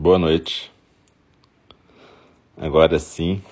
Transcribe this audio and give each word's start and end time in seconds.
Boa 0.00 0.16
noite. 0.16 0.70
Agora 2.56 3.00
sim, 3.00 3.42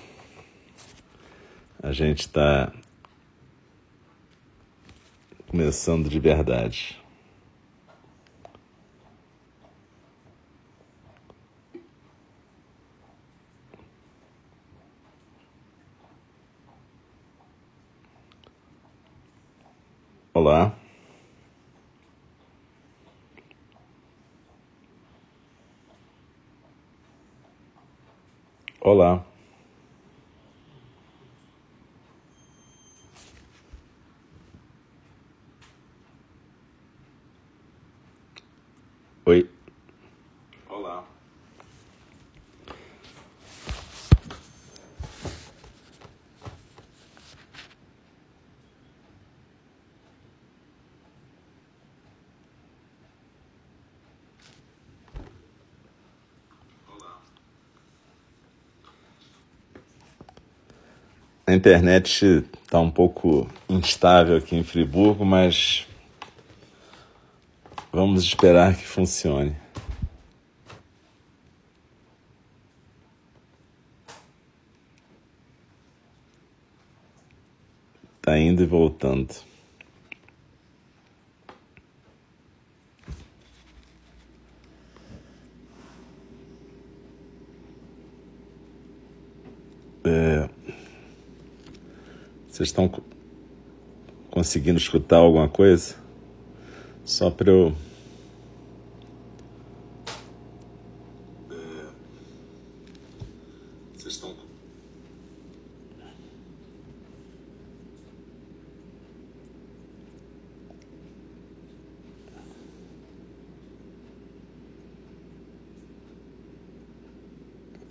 a 1.83 1.91
gente 1.91 2.21
está 2.21 2.71
começando 5.49 6.07
de 6.07 6.17
verdade. 6.21 6.97
A 61.49 61.53
internet 61.53 62.43
está 62.61 62.77
um 62.77 62.91
pouco 62.91 63.47
instável 63.69 64.35
aqui 64.35 64.53
em 64.53 64.65
Friburgo, 64.65 65.23
mas 65.23 65.87
vamos 67.89 68.21
esperar 68.25 68.75
que 68.75 68.85
funcione. 68.85 69.55
Tá 78.21 78.37
indo 78.37 78.61
e 78.61 78.65
voltando. 78.65 79.33
É... 90.03 90.49
Vocês 92.57 92.69
estão 92.69 92.91
conseguindo 94.31 94.79
escutar 94.79 95.17
alguma 95.17 95.47
coisa? 95.47 95.95
Só 97.05 97.29
para 97.29 97.51
eu. 97.51 97.75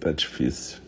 Tá 0.00 0.10
difícil. 0.10 0.85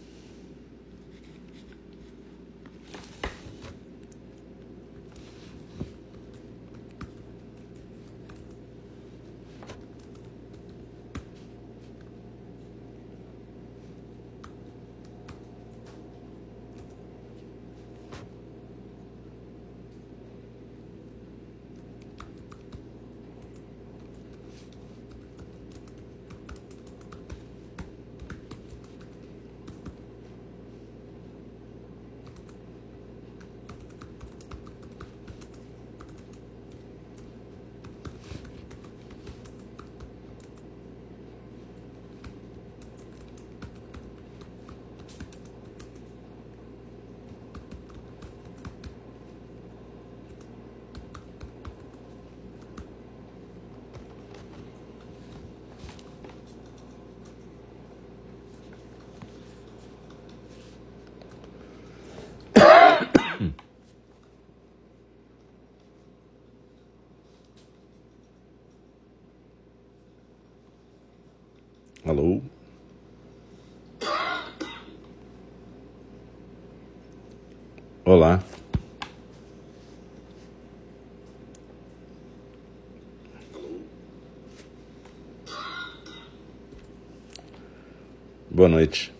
Boa 88.68 88.80
noite. 88.80 89.14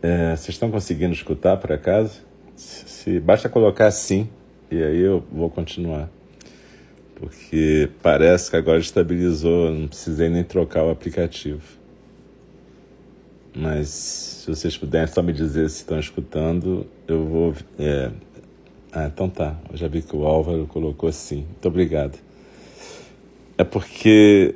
É, 0.00 0.30
vocês 0.30 0.48
estão 0.48 0.70
conseguindo 0.70 1.12
escutar 1.12 1.58
por 1.58 1.70
acaso? 1.70 2.22
Se, 2.56 2.88
se 2.88 3.20
basta 3.20 3.50
colocar 3.50 3.90
sim 3.90 4.30
e 4.70 4.82
aí 4.82 4.98
eu 4.98 5.22
vou 5.30 5.50
continuar 5.50 6.08
porque 7.16 7.90
parece 8.02 8.50
que 8.50 8.56
agora 8.56 8.78
estabilizou, 8.78 9.70
não 9.72 9.88
precisei 9.88 10.30
nem 10.30 10.42
trocar 10.42 10.84
o 10.84 10.90
aplicativo. 10.90 11.60
Mas 13.54 13.88
se 13.90 14.46
vocês 14.48 14.78
puderem 14.78 15.12
só 15.12 15.22
me 15.22 15.34
dizer 15.34 15.68
se 15.68 15.80
estão 15.80 16.00
escutando, 16.00 16.86
eu 17.06 17.26
vou. 17.26 17.54
É... 17.78 18.10
Ah, 18.90 19.04
então 19.04 19.28
tá. 19.28 19.54
Eu 19.70 19.76
já 19.76 19.86
vi 19.86 20.00
que 20.00 20.16
o 20.16 20.24
Álvaro 20.24 20.66
colocou 20.66 21.12
sim. 21.12 21.44
Muito 21.44 21.68
obrigado. 21.68 22.18
É 23.58 23.64
porque 23.64 24.54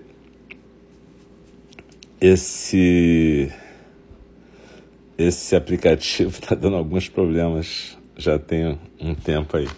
esse 2.22 3.52
esse 5.18 5.56
aplicativo 5.56 6.30
está 6.30 6.54
dando 6.54 6.76
alguns 6.76 7.08
problemas 7.08 7.98
já 8.16 8.38
tem 8.38 8.78
um 9.00 9.14
tempo 9.14 9.56
aí. 9.56 9.68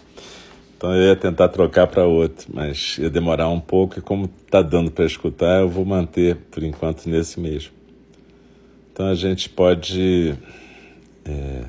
Então 0.77 0.95
eu 0.95 1.05
ia 1.05 1.17
tentar 1.17 1.49
trocar 1.49 1.87
para 1.87 2.05
outro, 2.05 2.47
mas 2.53 2.99
ia 2.99 3.09
demorar 3.09 3.49
um 3.49 3.61
pouco 3.61 3.99
e 3.99 4.03
como 4.03 4.31
está 4.45 4.61
dando 4.61 4.91
para 4.91 5.07
escutar, 5.07 5.61
eu 5.61 5.69
vou 5.69 5.85
manter 5.85 6.37
por 6.51 6.63
enquanto 6.63 7.07
nesse 7.07 7.41
mesmo. 7.41 7.73
Então 8.93 9.07
a 9.07 9.15
gente 9.15 9.49
pode 9.49 10.35
é, 11.25 11.65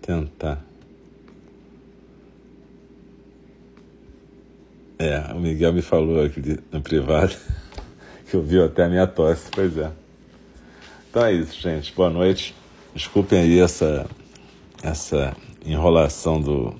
tentar. 0.00 0.64
É, 4.96 5.32
o 5.34 5.40
Miguel 5.40 5.72
me 5.72 5.82
falou 5.82 6.24
aqui 6.24 6.60
no 6.70 6.80
privado 6.80 7.34
ouviu 8.36 8.64
até 8.64 8.84
a 8.84 8.88
minha 8.88 9.06
tosse, 9.06 9.50
pois 9.50 9.76
é. 9.76 9.90
Então 11.10 11.24
é 11.24 11.32
isso, 11.32 11.60
gente. 11.60 11.92
Boa 11.92 12.10
noite. 12.10 12.54
Desculpem 12.94 13.40
aí 13.40 13.58
essa, 13.58 14.06
essa 14.82 15.36
enrolação 15.64 16.40
do, 16.40 16.74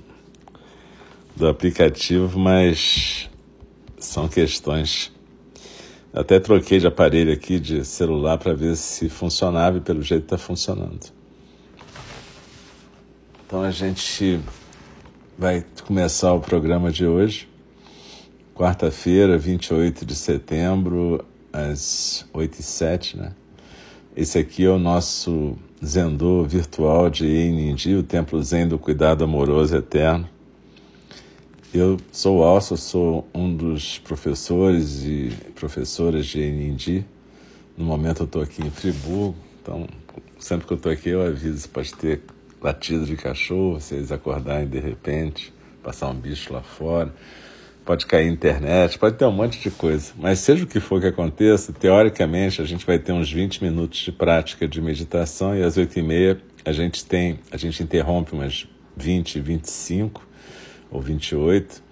do 1.36 1.48
aplicativo, 1.48 2.38
mas 2.38 3.28
são 3.98 4.28
questões. 4.28 5.12
Até 6.12 6.38
troquei 6.38 6.78
de 6.78 6.86
aparelho 6.86 7.32
aqui, 7.32 7.58
de 7.58 7.84
celular, 7.84 8.38
para 8.38 8.54
ver 8.54 8.76
se 8.76 9.08
funcionava 9.08 9.78
e 9.78 9.80
pelo 9.80 10.02
jeito 10.02 10.24
está 10.24 10.38
funcionando. 10.38 11.12
Então 13.46 13.62
a 13.62 13.70
gente 13.70 14.40
vai 15.36 15.64
começar 15.86 16.32
o 16.32 16.40
programa 16.40 16.90
de 16.90 17.06
hoje, 17.06 17.48
quarta-feira, 18.54 19.36
28 19.36 20.06
de 20.06 20.14
setembro, 20.14 21.24
às 21.54 22.26
8 22.32 22.58
e 22.58 22.62
7, 22.64 23.16
né? 23.16 23.32
Esse 24.16 24.38
aqui 24.38 24.64
é 24.64 24.68
o 24.68 24.78
nosso 24.78 25.56
Zendô 25.84 26.42
virtual 26.42 27.08
de 27.08 27.26
Einindi, 27.26 27.94
o 27.94 28.02
Templo 28.02 28.42
Zen 28.42 28.66
do 28.66 28.78
Cuidado 28.78 29.22
Amoroso 29.22 29.76
Eterno. 29.76 30.28
Eu 31.72 31.98
sou 32.10 32.38
o 32.38 32.42
Alcio, 32.42 32.76
sou 32.76 33.28
um 33.32 33.54
dos 33.54 33.98
professores 33.98 35.04
e 35.04 35.32
professoras 35.54 36.26
de 36.26 36.40
Einindi. 36.40 37.04
No 37.76 37.84
momento 37.84 38.22
eu 38.22 38.26
estou 38.26 38.42
aqui 38.42 38.62
em 38.62 38.70
Friburgo, 38.70 39.36
então 39.62 39.86
sempre 40.38 40.66
que 40.66 40.72
eu 40.72 40.76
estou 40.76 40.92
aqui 40.92 41.08
eu 41.10 41.22
aviso, 41.22 41.68
pode 41.68 41.94
ter 41.94 42.22
latido 42.60 43.04
de 43.04 43.16
cachorro, 43.16 43.80
vocês 43.80 44.10
acordarem 44.10 44.66
de 44.66 44.78
repente, 44.78 45.52
passar 45.82 46.08
um 46.08 46.14
bicho 46.14 46.52
lá 46.52 46.62
fora 46.62 47.12
pode 47.84 48.06
cair 48.06 48.28
internet, 48.28 48.98
pode 48.98 49.16
ter 49.16 49.26
um 49.26 49.32
monte 49.32 49.60
de 49.60 49.70
coisa. 49.70 50.12
Mas 50.18 50.38
seja 50.38 50.64
o 50.64 50.66
que 50.66 50.80
for 50.80 51.00
que 51.00 51.06
aconteça, 51.06 51.72
teoricamente 51.72 52.62
a 52.62 52.64
gente 52.64 52.86
vai 52.86 52.98
ter 52.98 53.12
uns 53.12 53.30
20 53.30 53.62
minutos 53.62 53.98
de 53.98 54.10
prática 54.10 54.66
de 54.66 54.80
meditação 54.80 55.56
e 55.56 55.62
às 55.62 55.76
8 55.76 55.98
e 55.98 56.02
meia 56.02 56.40
a 56.64 56.72
gente 56.72 57.04
tem, 57.04 57.38
a 57.50 57.56
gente 57.56 57.82
interrompe 57.82 58.32
umas 58.32 58.66
20, 58.96 59.38
25 59.40 60.26
ou 60.90 61.00
28 61.00 61.82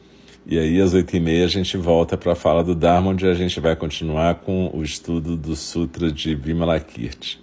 e 0.47 0.59
aí 0.59 0.81
às 0.81 0.95
8 0.95 1.15
e 1.15 1.21
meia 1.21 1.45
a 1.45 1.49
gente 1.49 1.77
volta 1.77 2.17
para 2.17 2.33
a 2.33 2.37
fala 2.37 2.65
do 2.65 2.75
Dharma, 2.75 3.11
onde 3.11 3.27
a 3.27 3.35
gente 3.35 3.61
vai 3.61 3.77
continuar 3.77 4.37
com 4.37 4.71
o 4.73 4.83
estudo 4.83 5.37
do 5.37 5.55
Sutra 5.55 6.11
de 6.11 6.35
Vimalakirti. 6.35 7.41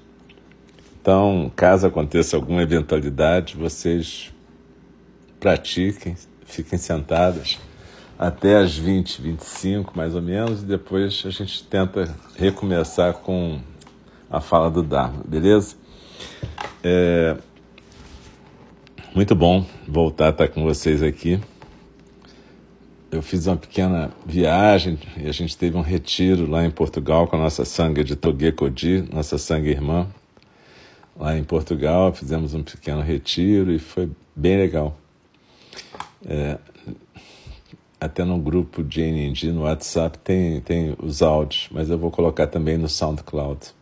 Então, 1.02 1.52
caso 1.56 1.88
aconteça 1.88 2.36
alguma 2.36 2.62
eventualidade, 2.62 3.56
vocês 3.56 4.34
pratiquem, 5.40 6.16
fiquem 6.46 6.78
sentadas 6.78 7.58
até 8.20 8.58
as 8.58 8.78
20, 8.78 9.22
25 9.22 9.94
mais 9.96 10.14
ou 10.14 10.22
menos, 10.22 10.62
e 10.62 10.66
depois 10.66 11.24
a 11.26 11.30
gente 11.30 11.64
tenta 11.64 12.14
recomeçar 12.36 13.14
com 13.14 13.62
a 14.30 14.42
fala 14.42 14.70
do 14.70 14.84
Dharma, 14.84 15.24
beleza? 15.26 15.78
É 16.84 17.38
muito 19.16 19.34
bom 19.34 19.66
voltar 19.88 20.28
a 20.28 20.30
estar 20.32 20.48
com 20.50 20.64
vocês 20.64 21.02
aqui. 21.02 21.40
Eu 23.10 23.22
fiz 23.22 23.48
uma 23.48 23.56
pequena 23.56 24.12
viagem 24.26 25.00
e 25.18 25.28
a 25.28 25.32
gente 25.32 25.58
teve 25.58 25.78
um 25.78 25.82
retiro 25.82 26.46
lá 26.46 26.64
em 26.64 26.70
Portugal 26.70 27.26
com 27.26 27.38
a 27.38 27.40
nossa 27.40 27.64
sangue 27.64 28.04
de 28.04 28.18
Toguecodi, 28.18 29.02
nossa 29.12 29.38
sangue 29.38 29.70
irmã. 29.70 30.08
Lá 31.18 31.38
em 31.38 31.44
Portugal 31.44 32.14
fizemos 32.14 32.54
um 32.54 32.64
pequeno 32.64 33.02
retiro 33.02 33.72
e 33.72 33.80
foi 33.80 34.12
bem 34.36 34.58
legal. 34.58 34.96
É, 36.26 36.60
até 38.00 38.24
no 38.24 38.38
grupo 38.40 38.84
de 38.84 39.02
NNG 39.02 39.52
no 39.52 39.64
WhatsApp 39.64 40.18
tem, 40.20 40.62
tem 40.62 40.96
os 41.02 41.22
áudios, 41.22 41.68
mas 41.72 41.90
eu 41.90 41.98
vou 41.98 42.10
colocar 42.10 42.48
também 42.48 42.78
no 42.78 42.88
SoundCloud. 42.88 43.74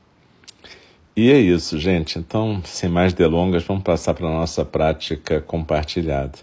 E 1.15 1.31
é 1.31 1.37
isso, 1.39 1.79
gente. 1.79 2.19
Então, 2.19 2.61
sem 2.63 2.89
mais 2.89 3.13
delongas, 3.13 3.63
vamos 3.63 3.83
passar 3.83 4.13
para 4.13 4.27
a 4.27 4.33
nossa 4.33 4.63
prática 4.63 5.41
compartilhada. 5.41 6.37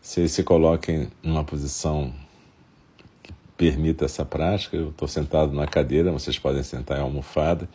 Vocês 0.00 0.32
se 0.32 0.42
coloquem 0.42 1.08
numa 1.22 1.44
posição 1.44 2.12
que 3.22 3.32
permita 3.56 4.04
essa 4.04 4.24
prática. 4.24 4.76
Eu 4.76 4.90
estou 4.90 5.08
sentado 5.08 5.52
na 5.52 5.66
cadeira, 5.66 6.12
vocês 6.12 6.38
podem 6.38 6.62
sentar 6.62 6.98
em 6.98 7.02
almofada. 7.02 7.68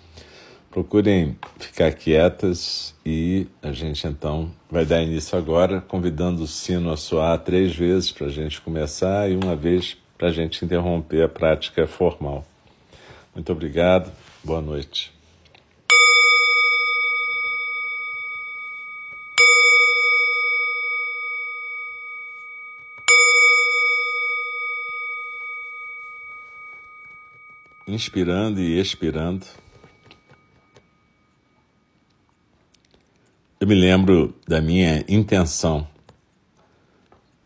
Procurem 0.71 1.35
ficar 1.57 1.91
quietas 1.93 2.93
e 3.03 3.47
a 3.61 3.71
gente 3.71 4.05
então 4.05 4.51
vai 4.69 4.85
dar 4.85 5.01
início 5.01 5.35
agora, 5.35 5.81
convidando 5.81 6.43
o 6.43 6.47
sino 6.47 6.91
a 6.91 6.97
soar 6.97 7.39
três 7.39 7.75
vezes 7.75 8.11
para 8.11 8.27
a 8.27 8.29
gente 8.29 8.61
começar 8.61 9.31
e 9.31 9.35
uma 9.35 9.55
vez 9.55 9.97
para 10.15 10.27
a 10.27 10.31
gente 10.31 10.63
interromper 10.63 11.23
a 11.23 11.27
prática 11.27 11.87
formal. 11.87 12.45
Muito 13.33 13.51
obrigado, 13.51 14.11
boa 14.43 14.61
noite. 14.61 15.11
Inspirando 27.87 28.59
e 28.59 28.79
expirando. 28.79 29.47
Eu 33.61 33.67
me 33.67 33.75
lembro 33.75 34.33
da 34.47 34.61
minha 34.61 35.03
intenção 35.05 35.85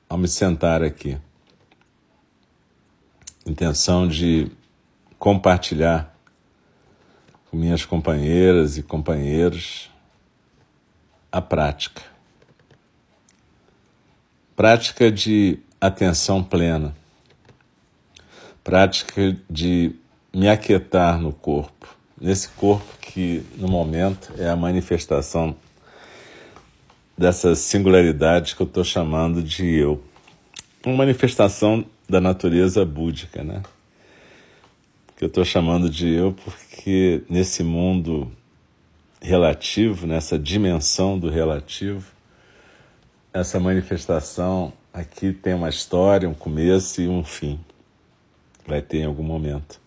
ao 0.07 0.15
me 0.15 0.27
sentar 0.27 0.83
aqui. 0.83 1.17
Intenção 3.43 4.07
de 4.07 4.51
compartilhar 5.17 6.15
com 7.49 7.57
minhas 7.57 7.83
companheiras 7.83 8.77
e 8.77 8.83
companheiros 8.83 9.89
a 11.31 11.41
prática. 11.41 12.03
Prática 14.55 15.11
de 15.11 15.57
atenção 15.81 16.43
plena. 16.43 16.95
Prática 18.63 19.35
de 19.49 19.95
me 20.31 20.47
aquietar 20.47 21.19
no 21.19 21.33
corpo. 21.33 21.97
Nesse 22.21 22.49
corpo 22.49 22.99
que, 23.01 23.43
no 23.57 23.67
momento, 23.67 24.31
é 24.37 24.47
a 24.47 24.55
manifestação 24.55 25.55
dessa 27.17 27.55
singularidade 27.55 28.55
que 28.55 28.61
eu 28.61 28.67
estou 28.67 28.83
chamando 28.83 29.41
de 29.41 29.65
eu. 29.65 30.03
Uma 30.85 30.97
manifestação 30.97 31.85
da 32.09 32.19
natureza 32.19 32.83
búdica, 32.83 33.43
né? 33.43 33.63
Que 35.15 35.23
eu 35.23 35.27
estou 35.27 35.45
chamando 35.45 35.89
de 35.89 36.09
eu 36.09 36.33
porque 36.33 37.23
nesse 37.29 37.63
mundo 37.63 38.31
relativo, 39.21 40.05
nessa 40.05 40.37
dimensão 40.37 41.17
do 41.17 41.29
relativo, 41.29 42.11
essa 43.31 43.59
manifestação 43.59 44.73
aqui 44.93 45.31
tem 45.31 45.53
uma 45.53 45.69
história, 45.69 46.27
um 46.27 46.33
começo 46.33 47.01
e 47.01 47.07
um 47.07 47.23
fim. 47.23 47.59
Vai 48.67 48.81
ter 48.81 48.99
em 48.99 49.05
algum 49.05 49.23
momento. 49.23 49.81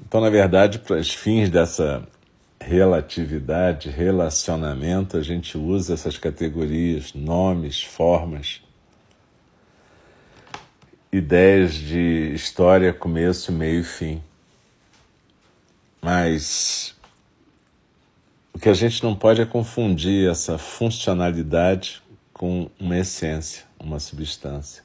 Então, 0.00 0.20
na 0.20 0.30
verdade, 0.30 0.78
para 0.78 0.96
os 0.96 1.12
fins 1.12 1.48
dessa 1.48 2.06
relatividade, 2.62 3.90
relacionamento, 3.90 5.16
a 5.16 5.22
gente 5.22 5.58
usa 5.58 5.94
essas 5.94 6.16
categorias, 6.16 7.12
nomes, 7.12 7.82
formas, 7.82 8.62
ideias 11.12 11.74
de 11.74 12.32
história, 12.34 12.92
começo, 12.92 13.52
meio 13.52 13.80
e 13.80 13.84
fim. 13.84 14.22
Mas 16.00 16.94
o 18.54 18.58
que 18.58 18.68
a 18.68 18.74
gente 18.74 19.02
não 19.02 19.14
pode 19.14 19.40
é 19.40 19.46
confundir 19.46 20.30
essa 20.30 20.56
funcionalidade 20.56 22.02
com 22.32 22.70
uma 22.78 22.96
essência, 22.96 23.64
uma 23.78 24.00
substância. 24.00 24.82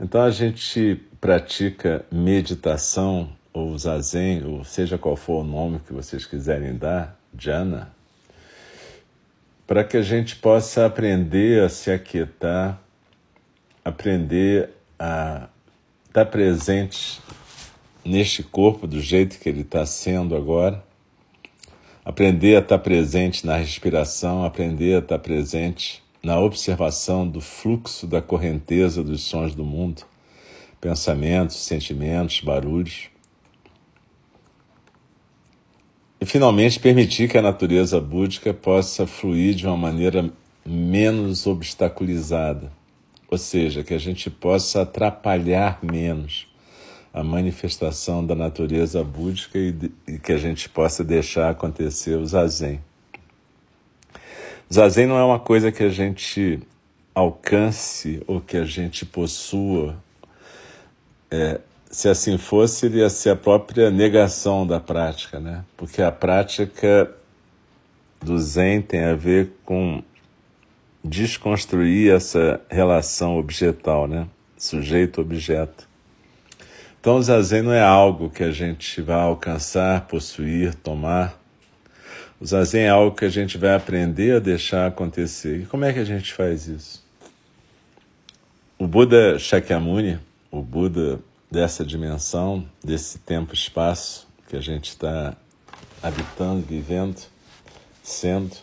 Então 0.00 0.22
a 0.22 0.30
gente 0.30 1.00
pratica 1.20 2.04
meditação 2.10 3.30
ou 3.52 3.76
zazen, 3.76 4.44
ou 4.44 4.64
seja 4.64 4.96
qual 4.96 5.16
for 5.16 5.42
o 5.42 5.44
nome 5.44 5.80
que 5.80 5.92
vocês 5.92 6.24
quiserem 6.24 6.76
dar, 6.76 7.18
jhana, 7.36 7.92
para 9.66 9.84
que 9.84 9.96
a 9.96 10.02
gente 10.02 10.36
possa 10.36 10.86
aprender 10.86 11.62
a 11.62 11.68
se 11.68 11.90
aquietar, 11.90 12.80
aprender 13.84 14.70
a 14.98 15.48
estar 16.06 16.26
presente 16.26 17.20
neste 18.04 18.42
corpo 18.42 18.86
do 18.86 19.00
jeito 19.00 19.38
que 19.38 19.48
ele 19.48 19.62
está 19.62 19.86
sendo 19.86 20.36
agora, 20.36 20.82
aprender 22.04 22.56
a 22.56 22.60
estar 22.60 22.78
presente 22.78 23.46
na 23.46 23.56
respiração, 23.56 24.44
aprender 24.44 24.96
a 24.96 24.98
estar 24.98 25.18
presente 25.18 26.02
na 26.22 26.38
observação 26.38 27.26
do 27.26 27.40
fluxo 27.40 28.06
da 28.06 28.22
correnteza 28.22 29.02
dos 29.02 29.22
sons 29.22 29.54
do 29.54 29.64
mundo, 29.64 30.02
pensamentos, 30.80 31.56
sentimentos, 31.56 32.40
barulhos. 32.40 33.11
E, 36.22 36.24
finalmente, 36.24 36.78
permitir 36.78 37.28
que 37.28 37.36
a 37.36 37.42
natureza 37.42 38.00
búdica 38.00 38.54
possa 38.54 39.08
fluir 39.08 39.56
de 39.56 39.66
uma 39.66 39.76
maneira 39.76 40.30
menos 40.64 41.48
obstaculizada, 41.48 42.70
ou 43.28 43.36
seja, 43.36 43.82
que 43.82 43.92
a 43.92 43.98
gente 43.98 44.30
possa 44.30 44.82
atrapalhar 44.82 45.80
menos 45.82 46.46
a 47.12 47.24
manifestação 47.24 48.24
da 48.24 48.36
natureza 48.36 49.02
búdica 49.02 49.58
e, 49.58 49.74
e 50.06 50.16
que 50.16 50.30
a 50.30 50.38
gente 50.38 50.68
possa 50.68 51.02
deixar 51.02 51.50
acontecer 51.50 52.14
o 52.14 52.24
zazen. 52.24 52.80
Zazen 54.72 55.08
não 55.08 55.18
é 55.18 55.24
uma 55.24 55.40
coisa 55.40 55.72
que 55.72 55.82
a 55.82 55.90
gente 55.90 56.60
alcance 57.12 58.22
ou 58.28 58.40
que 58.40 58.56
a 58.56 58.64
gente 58.64 59.04
possua 59.04 59.96
é, 61.28 61.60
se 61.92 62.08
assim 62.08 62.38
fosse, 62.38 62.86
iria 62.86 63.10
ser 63.10 63.30
a 63.30 63.36
própria 63.36 63.90
negação 63.90 64.66
da 64.66 64.80
prática, 64.80 65.38
né? 65.38 65.62
Porque 65.76 66.00
a 66.00 66.10
prática 66.10 67.12
do 68.18 68.38
Zen 68.38 68.80
tem 68.80 69.04
a 69.04 69.14
ver 69.14 69.52
com 69.62 70.02
desconstruir 71.04 72.10
essa 72.10 72.60
relação 72.70 73.36
objetal, 73.36 74.08
né? 74.08 74.26
Sujeito-objeto. 74.56 75.86
Então, 76.98 77.16
o 77.16 77.22
zazen 77.22 77.62
não 77.62 77.72
é 77.72 77.82
algo 77.82 78.30
que 78.30 78.42
a 78.42 78.52
gente 78.52 79.02
vai 79.02 79.20
alcançar, 79.20 80.06
possuir, 80.06 80.74
tomar. 80.74 81.38
O 82.40 82.46
zazen 82.46 82.84
é 82.84 82.88
algo 82.88 83.14
que 83.14 83.24
a 83.24 83.28
gente 83.28 83.58
vai 83.58 83.74
aprender 83.74 84.36
a 84.36 84.38
deixar 84.38 84.86
acontecer. 84.86 85.62
E 85.62 85.66
como 85.66 85.84
é 85.84 85.92
que 85.92 85.98
a 85.98 86.04
gente 86.04 86.32
faz 86.32 86.68
isso? 86.68 87.04
O 88.78 88.86
Buda 88.86 89.38
Shakyamuni, 89.38 90.18
o 90.50 90.62
Buda 90.62 91.20
dessa 91.52 91.84
dimensão, 91.84 92.64
desse 92.82 93.18
tempo-espaço 93.18 94.26
que 94.48 94.56
a 94.56 94.60
gente 94.60 94.88
está 94.88 95.36
habitando, 96.02 96.62
vivendo, 96.62 97.20
sendo, 98.02 98.56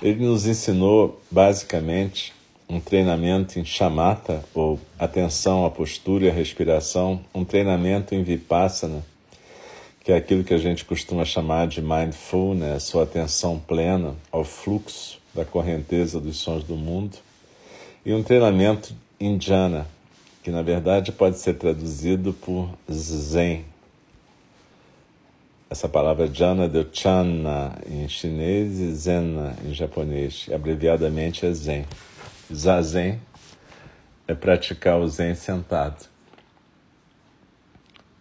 ele 0.00 0.24
nos 0.24 0.46
ensinou 0.46 1.20
basicamente 1.30 2.32
um 2.66 2.80
treinamento 2.80 3.58
em 3.58 3.64
chamata, 3.64 4.42
ou 4.54 4.80
atenção 4.98 5.66
à 5.66 5.70
postura 5.70 6.24
e 6.24 6.30
à 6.30 6.32
respiração, 6.32 7.20
um 7.34 7.44
treinamento 7.44 8.14
em 8.14 8.22
vipassana, 8.22 9.04
que 10.02 10.10
é 10.10 10.16
aquilo 10.16 10.42
que 10.42 10.54
a 10.54 10.58
gente 10.58 10.86
costuma 10.86 11.26
chamar 11.26 11.68
de 11.68 11.82
mindfulness, 11.82 12.94
ou 12.94 13.02
atenção 13.02 13.58
plena 13.58 14.14
ao 14.32 14.44
fluxo 14.44 15.18
da 15.34 15.44
correnteza 15.44 16.18
dos 16.18 16.38
sons 16.38 16.64
do 16.64 16.74
mundo, 16.74 17.18
e 18.02 18.14
um 18.14 18.22
treinamento 18.22 18.94
em 19.20 19.38
jhana, 19.38 19.86
que 20.42 20.50
na 20.50 20.62
verdade 20.62 21.12
pode 21.12 21.38
ser 21.38 21.54
traduzido 21.54 22.32
por 22.32 22.70
zen. 22.90 23.64
Essa 25.70 25.88
palavra 25.88 26.26
jhana 26.26 26.68
deu 26.68 26.86
chana 26.90 27.76
em 27.86 28.08
chinês 28.08 28.78
e 28.78 28.94
zena 28.94 29.54
em 29.64 29.74
japonês, 29.74 30.48
abreviadamente 30.52 31.44
é 31.44 31.52
zen. 31.52 31.84
Zazen 32.52 33.20
é 34.26 34.34
praticar 34.34 34.98
o 34.98 35.08
Zen 35.08 35.34
sentado. 35.34 36.06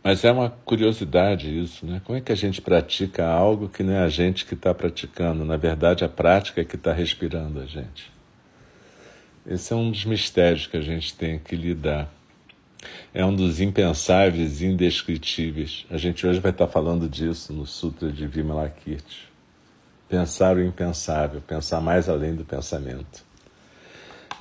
Mas 0.02 0.24
é 0.24 0.32
uma 0.32 0.50
curiosidade 0.50 1.62
isso, 1.62 1.86
né? 1.86 2.02
Como 2.06 2.18
é 2.18 2.22
que 2.22 2.32
a 2.32 2.36
gente 2.36 2.62
pratica 2.62 3.28
algo 3.28 3.68
que 3.68 3.84
não 3.84 3.92
é 3.92 4.00
a 4.00 4.08
gente 4.08 4.46
que 4.46 4.54
está 4.54 4.74
praticando? 4.74 5.44
Na 5.44 5.58
verdade, 5.58 6.06
a 6.06 6.10
prática 6.10 6.62
é 6.62 6.64
que 6.64 6.78
está 6.78 6.94
respirando 6.94 7.60
a 7.60 7.66
gente. 7.66 8.10
Esse 9.48 9.72
é 9.72 9.76
um 9.78 9.90
dos 9.90 10.04
mistérios 10.04 10.68
que 10.68 10.76
a 10.76 10.82
gente 10.82 11.16
tem 11.16 11.40
que 11.40 11.56
lidar. 11.56 12.12
É 13.14 13.26
um 13.26 13.34
dos 13.34 13.62
impensáveis 13.62 14.62
e 14.62 14.66
indescritíveis. 14.66 15.86
A 15.90 15.98
gente 15.98 16.28
hoje 16.28 16.42
vai 16.42 16.52
estar 16.52 16.68
falando 16.68 17.08
disso 17.08 17.54
no 17.54 17.66
Sutra 17.66 18.12
de 18.12 18.28
Vimalakirti. 18.28 19.30
Pensar 20.10 20.58
o 20.58 20.64
impensável, 20.64 21.40
pensar 21.40 21.80
mais 21.80 22.10
além 22.10 22.36
do 22.36 22.44
pensamento. 22.44 23.26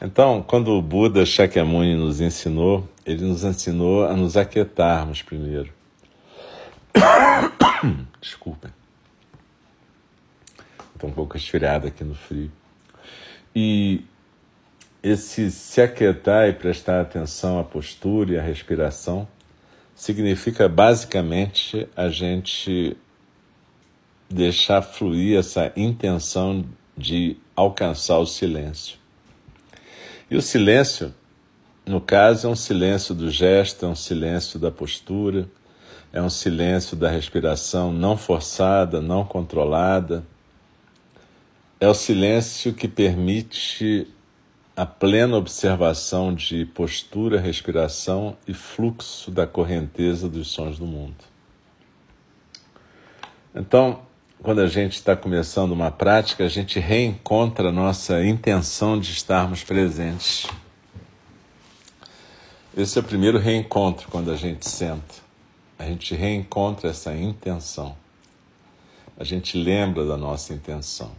Então, 0.03 0.43
quando 0.43 0.73
o 0.73 0.83
Buda 0.83 1.25
Shakyamuni 1.25 1.95
nos 1.95 2.21
ensinou, 2.21 2.89
ele 3.05 3.25
nos 3.25 3.45
ensinou 3.45 4.07
a 4.07 4.15
nos 4.15 4.37
aquietarmos 4.37 5.23
primeiro. 5.23 5.73
Desculpem. 8.21 8.73
Estou 10.95 11.11
um 11.11 11.13
pouco 11.13 11.37
esfriado 11.37 11.87
aqui 11.87 12.03
no 12.03 12.15
frio. 12.15 12.51
E 13.55 14.05
esse 15.09 15.53
se 15.53 15.81
aquietar 15.81 16.49
e 16.49 16.53
prestar 16.53 17.01
atenção 17.01 17.61
à 17.61 17.65
postura 17.65 18.33
e 18.33 18.39
à 18.39 18.43
respiração 18.43 19.29
significa 19.95 20.69
basicamente 20.69 21.89
a 21.95 22.09
gente 22.09 22.97
deixar 24.29 24.83
fluir 24.83 25.39
essa 25.39 25.73
intenção 25.77 26.65
de 26.99 27.37
alcançar 27.55 28.19
o 28.19 28.27
silêncio. 28.27 28.99
E 30.29 30.37
o 30.37 30.43
silêncio, 30.43 31.15
no 31.87 32.01
caso, 32.01 32.49
é 32.49 32.51
um 32.51 32.57
silêncio 32.57 33.15
do 33.15 33.31
gesto, 33.31 33.87
é 33.87 33.89
um 33.89 33.95
silêncio 33.95 34.59
da 34.59 34.73
postura, 34.73 35.49
é 36.13 36.21
um 36.21 36.31
silêncio 36.31 36.97
da 36.97 37.09
respiração 37.09 37.93
não 37.93 38.17
forçada, 38.17 39.01
não 39.01 39.25
controlada. 39.25 40.25
É 41.79 41.87
o 41.87 41.95
silêncio 41.95 42.75
que 42.75 42.89
permite 42.89 44.09
a 44.77 44.85
plena 44.85 45.39
observação 45.39 46.35
de 46.35 46.67
postura, 46.67 47.41
respiração 47.41 48.37
e 48.47 48.53
fluxo 48.53 49.31
da 49.31 49.47
correnteza 49.47 50.29
dos 50.29 50.49
sons 50.49 50.79
do 50.79 50.85
mundo. 50.85 51.25
Então, 53.55 54.01
quando 54.43 54.61
a 54.61 54.67
gente 54.67 54.93
está 54.93 55.17
começando 55.17 55.73
uma 55.73 55.91
prática, 55.91 56.45
a 56.45 56.49
gente 56.49 56.79
reencontra 56.79 57.71
a 57.71 57.73
nossa 57.73 58.23
intenção 58.23 59.01
de 59.01 59.11
estarmos 59.13 59.65
presentes. 59.65 60.47
Esse 62.77 62.99
é 62.99 63.01
o 63.01 63.05
primeiro 63.05 63.39
reencontro 63.39 64.09
quando 64.11 64.31
a 64.31 64.37
gente 64.37 64.69
senta. 64.69 65.15
A 65.79 65.85
gente 65.87 66.15
reencontra 66.15 66.91
essa 66.91 67.17
intenção. 67.17 67.97
A 69.19 69.25
gente 69.25 69.57
lembra 69.57 70.05
da 70.05 70.19
nossa 70.19 70.53
intenção. 70.53 71.13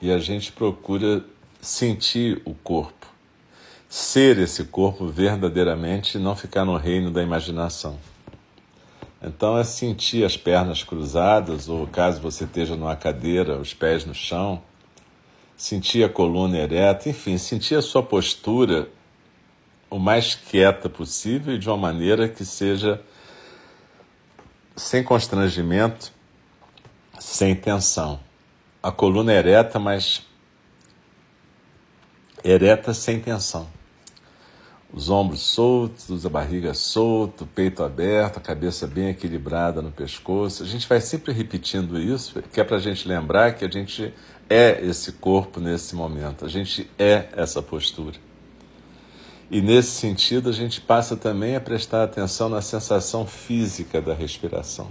E 0.00 0.12
a 0.12 0.18
gente 0.18 0.52
procura 0.52 1.24
sentir 1.60 2.40
o 2.44 2.54
corpo. 2.54 3.06
Ser 3.88 4.38
esse 4.38 4.64
corpo 4.64 5.06
verdadeiramente 5.08 6.16
e 6.16 6.20
não 6.20 6.36
ficar 6.36 6.64
no 6.64 6.76
reino 6.76 7.10
da 7.10 7.22
imaginação. 7.22 7.98
Então 9.22 9.58
é 9.58 9.64
sentir 9.64 10.24
as 10.24 10.36
pernas 10.36 10.82
cruzadas, 10.82 11.68
ou 11.68 11.86
caso 11.86 12.20
você 12.20 12.44
esteja 12.44 12.76
numa 12.76 12.96
cadeira, 12.96 13.58
os 13.58 13.74
pés 13.74 14.06
no 14.06 14.14
chão, 14.14 14.62
sentir 15.56 16.02
a 16.04 16.08
coluna 16.08 16.56
ereta, 16.56 17.08
enfim, 17.10 17.36
sentir 17.36 17.74
a 17.74 17.82
sua 17.82 18.02
postura 18.02 18.88
o 19.90 19.98
mais 19.98 20.34
quieta 20.34 20.88
possível 20.88 21.54
e 21.54 21.58
de 21.58 21.68
uma 21.68 21.76
maneira 21.76 22.28
que 22.28 22.44
seja 22.44 23.02
sem 24.74 25.02
constrangimento, 25.02 26.12
sem 27.18 27.54
tensão. 27.54 28.20
A 28.82 28.90
coluna 28.90 29.34
ereta, 29.34 29.78
mas 29.78 30.22
ereta 32.44 32.94
sem 32.94 33.20
tensão 33.20 33.66
os 34.92 35.08
ombros 35.08 35.40
soltos, 35.40 36.26
a 36.26 36.28
barriga 36.28 36.74
solta, 36.74 37.44
o 37.44 37.46
peito 37.46 37.82
aberto, 37.82 38.38
a 38.38 38.40
cabeça 38.40 38.86
bem 38.86 39.08
equilibrada 39.08 39.80
no 39.80 39.92
pescoço. 39.92 40.62
A 40.62 40.66
gente 40.66 40.88
vai 40.88 41.00
sempre 41.00 41.32
repetindo 41.32 41.98
isso, 41.98 42.42
que 42.52 42.60
é 42.60 42.64
para 42.64 42.76
a 42.76 42.80
gente 42.80 43.06
lembrar 43.06 43.52
que 43.54 43.64
a 43.64 43.70
gente 43.70 44.12
é 44.48 44.84
esse 44.84 45.12
corpo 45.12 45.60
nesse 45.60 45.94
momento, 45.94 46.44
a 46.44 46.48
gente 46.48 46.90
é 46.98 47.28
essa 47.32 47.62
postura. 47.62 48.18
E 49.48 49.60
nesse 49.60 49.90
sentido, 49.90 50.48
a 50.48 50.52
gente 50.52 50.80
passa 50.80 51.16
também 51.16 51.54
a 51.54 51.60
prestar 51.60 52.04
atenção 52.04 52.48
na 52.48 52.60
sensação 52.60 53.26
física 53.26 54.00
da 54.00 54.14
respiração. 54.14 54.88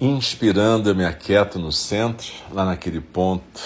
Inspirando, 0.00 0.88
eu 0.88 0.94
me 0.94 1.04
aquieto 1.04 1.58
no 1.58 1.70
centro, 1.70 2.26
lá 2.50 2.64
naquele 2.64 3.00
ponto, 3.00 3.60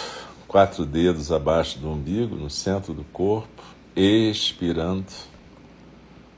quatro 0.54 0.86
dedos 0.86 1.32
abaixo 1.32 1.80
do 1.80 1.90
umbigo, 1.90 2.36
no 2.36 2.48
centro 2.48 2.94
do 2.94 3.02
corpo 3.02 3.60
expirando, 3.96 5.04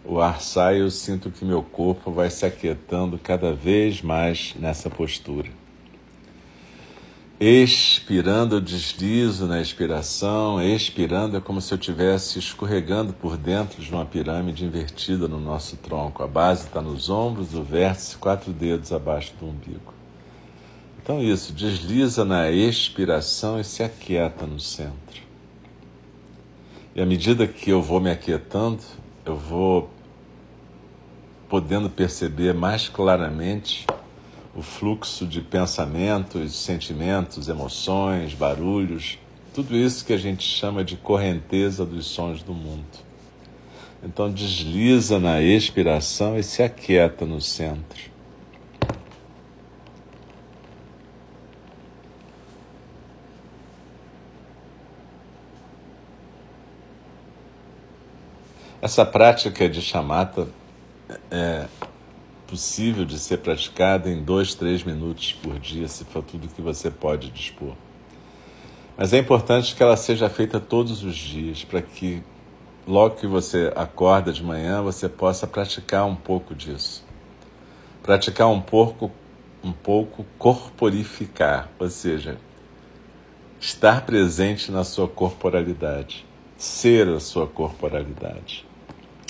o 0.03 0.19
ar 0.19 0.41
sai 0.41 0.81
eu 0.81 0.91
sinto 0.91 1.31
que 1.31 1.45
meu 1.45 1.63
corpo 1.63 2.11
vai 2.11 2.31
se 2.31 2.47
aquietando 2.47 3.19
cada 3.19 3.53
vez 3.53 4.01
mais 4.01 4.55
nessa 4.59 4.89
postura. 4.89 5.51
Expirando, 7.39 8.57
eu 8.57 8.61
deslizo 8.63 9.45
na 9.45 9.61
expiração. 9.61 10.63
Expirando 10.63 11.37
é 11.37 11.41
como 11.43 11.61
se 11.61 11.75
eu 11.75 11.79
estivesse 11.79 12.39
escorregando 12.39 13.13
por 13.13 13.37
dentro 13.37 13.83
de 13.83 13.93
uma 13.93 14.07
pirâmide 14.07 14.65
invertida 14.65 15.29
no 15.29 15.39
nosso 15.39 15.77
tronco. 15.77 16.23
A 16.23 16.27
base 16.27 16.69
está 16.69 16.81
nos 16.81 17.11
ombros, 17.11 17.55
o 17.55 17.63
vértice, 17.63 18.17
quatro 18.17 18.51
dedos 18.51 18.95
abaixo 18.95 19.35
do 19.39 19.45
umbigo. 19.45 19.96
Então, 21.07 21.23
isso, 21.23 21.53
desliza 21.53 22.25
na 22.25 22.51
expiração 22.51 23.61
e 23.61 23.63
se 23.63 23.81
aquieta 23.81 24.45
no 24.45 24.59
centro. 24.59 25.23
E 26.97 27.01
à 27.01 27.07
medida 27.07 27.47
que 27.47 27.71
eu 27.71 27.81
vou 27.81 28.01
me 28.01 28.11
aquietando, 28.11 28.83
eu 29.25 29.37
vou 29.37 29.89
podendo 31.49 31.89
perceber 31.89 32.53
mais 32.53 32.89
claramente 32.89 33.87
o 34.53 34.63
fluxo 34.63 35.25
de 35.25 35.41
pensamentos, 35.41 36.57
sentimentos, 36.57 37.49
emoções, 37.49 38.35
barulhos, 38.35 39.17
tudo 39.55 39.77
isso 39.77 40.05
que 40.05 40.13
a 40.13 40.19
gente 40.19 40.43
chama 40.43 40.83
de 40.83 40.97
correnteza 40.97 41.87
dos 41.87 42.07
sons 42.07 42.43
do 42.43 42.53
mundo. 42.53 42.85
Então 44.03 44.29
desliza 44.29 45.21
na 45.21 45.41
expiração 45.41 46.37
e 46.37 46.43
se 46.43 46.65
aquieta 46.65 47.25
no 47.25 47.41
centro. 47.41 48.16
Essa 58.87 59.05
prática 59.05 59.69
de 59.69 59.83
chamata 59.83 60.47
é 61.29 61.67
possível 62.47 63.05
de 63.05 63.19
ser 63.19 63.39
praticada 63.39 64.09
em 64.09 64.23
dois, 64.23 64.55
três 64.55 64.85
minutos 64.85 65.33
por 65.33 65.59
dia, 65.59 65.89
se 65.89 66.05
for 66.05 66.23
tudo 66.23 66.47
que 66.47 66.63
você 66.63 66.89
pode 66.89 67.29
dispor. 67.33 67.75
Mas 68.97 69.13
é 69.13 69.19
importante 69.19 69.75
que 69.75 69.83
ela 69.83 69.97
seja 69.97 70.29
feita 70.29 70.61
todos 70.61 71.03
os 71.03 71.17
dias, 71.17 71.65
para 71.65 71.83
que 71.83 72.23
logo 72.87 73.17
que 73.17 73.27
você 73.27 73.73
acorda 73.75 74.33
de 74.33 74.45
manhã, 74.45 74.81
você 74.83 75.09
possa 75.09 75.49
praticar 75.49 76.07
um 76.07 76.15
pouco 76.15 76.55
disso. 76.55 77.05
Praticar 78.05 78.47
um 78.47 78.61
pouco, 78.61 79.11
um 79.65 79.73
pouco 79.73 80.25
corporificar, 80.39 81.69
ou 81.77 81.91
seja, 81.91 82.39
estar 83.59 84.07
presente 84.07 84.71
na 84.71 84.85
sua 84.85 85.09
corporalidade, 85.09 86.25
ser 86.57 87.09
a 87.09 87.19
sua 87.19 87.49
corporalidade. 87.49 88.65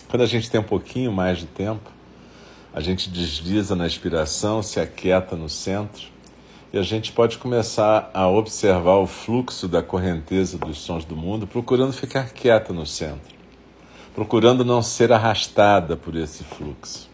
Quando 0.09 0.23
a 0.23 0.27
gente 0.27 0.51
tem 0.51 0.61
um 0.61 0.65
pouquinho 0.65 1.13
mais 1.13 1.39
de 1.39 1.47
tempo, 1.47 1.91
a 2.73 2.81
gente 2.81 3.11
desliza 3.11 3.75
na 3.75 3.87
inspiração, 3.87 4.63
se 4.63 4.79
aquieta 4.79 5.35
no 5.35 5.49
centro 5.49 6.05
e 6.73 6.79
a 6.79 6.83
gente 6.83 7.13
pode 7.13 7.39
começar 7.39 8.11
a 8.13 8.29
observar 8.29 8.97
o 8.97 9.07
fluxo 9.07 9.67
da 9.67 9.83
correnteza 9.83 10.59
dos 10.59 10.79
sons 10.79 11.05
do 11.05 11.17
mundo, 11.17 11.47
procurando 11.47 11.93
ficar 11.93 12.31
quieta 12.31 12.73
no 12.73 12.85
centro, 12.85 13.35
procurando 14.15 14.65
não 14.65 14.83
ser 14.83 15.11
arrastada 15.11 15.97
por 15.97 16.15
esse 16.15 16.45
fluxo. 16.45 17.09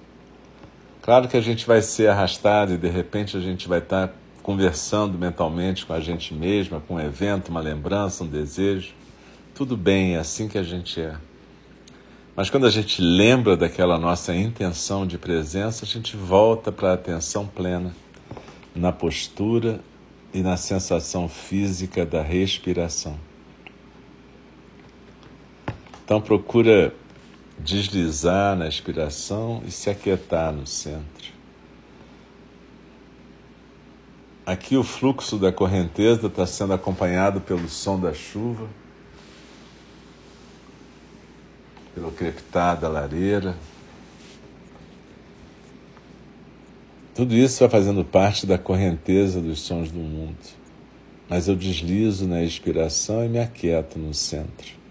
Claro 1.00 1.28
que 1.28 1.37
a 1.37 1.40
gente 1.40 1.66
vai 1.66 1.80
ser 1.80 2.08
arrastado 2.08 2.75
e 2.75 2.76
de 2.76 2.88
repente 2.88 3.37
a 3.37 3.40
gente 3.40 3.68
vai 3.68 3.78
estar 3.78 4.12
conversando 4.42 5.16
mentalmente 5.16 5.87
com 5.87 5.92
a 5.92 6.00
gente 6.00 6.34
mesma, 6.34 6.80
com 6.80 6.94
um 6.94 7.00
evento, 7.00 7.49
uma 7.49 7.61
lembrança, 7.61 8.25
um 8.25 8.26
desejo. 8.26 8.92
Tudo 9.54 9.76
bem, 9.76 10.16
é 10.16 10.18
assim 10.18 10.49
que 10.49 10.58
a 10.58 10.62
gente 10.62 11.00
é. 11.00 11.14
Mas 12.34 12.48
quando 12.48 12.66
a 12.66 12.70
gente 12.70 13.02
lembra 13.02 13.56
daquela 13.56 13.98
nossa 13.98 14.34
intenção 14.34 15.06
de 15.06 15.18
presença, 15.18 15.84
a 15.84 15.88
gente 15.88 16.16
volta 16.16 16.72
para 16.72 16.90
a 16.90 16.94
atenção 16.94 17.46
plena 17.46 17.94
na 18.74 18.90
postura 18.90 19.80
e 20.32 20.40
na 20.40 20.56
sensação 20.56 21.28
física 21.28 22.06
da 22.06 22.22
respiração. 22.22 23.18
Então 26.04 26.20
procura 26.20 26.94
deslizar 27.58 28.56
na 28.56 28.66
expiração 28.66 29.62
e 29.66 29.70
se 29.70 29.90
aquietar 29.90 30.52
no 30.52 30.66
centro. 30.66 31.32
Aqui 34.44 34.76
o 34.76 34.82
fluxo 34.82 35.38
da 35.38 35.52
correnteza 35.52 36.26
está 36.26 36.46
sendo 36.46 36.72
acompanhado 36.72 37.40
pelo 37.40 37.68
som 37.68 38.00
da 38.00 38.12
chuva. 38.12 38.66
Pelo 41.94 42.11
crepitar 42.11 42.78
da 42.78 42.88
lareira. 42.88 43.56
Tudo 47.14 47.34
isso 47.34 47.61
vai 47.61 47.68
fazendo 47.68 48.04
parte 48.04 48.46
da 48.46 48.56
correnteza 48.56 49.40
dos 49.40 49.61
sons 49.61 49.90
do 49.90 49.99
mundo. 49.99 50.37
Mas 51.28 51.49
eu 51.49 51.54
deslizo 51.54 52.26
na 52.26 52.42
expiração 52.42 53.25
e 53.25 53.28
me 53.28 53.38
aquieto 53.38 53.99
no 53.99 54.14
centro. 54.14 54.81